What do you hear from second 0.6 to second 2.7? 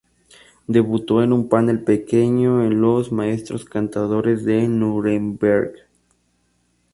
Debutó en un papel pequeño